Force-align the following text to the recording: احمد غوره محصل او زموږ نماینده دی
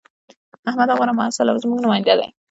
احمد 0.69 0.89
غوره 0.97 1.13
محصل 1.19 1.45
او 1.49 1.57
زموږ 1.63 1.79
نماینده 1.83 2.13
دی 2.19 2.27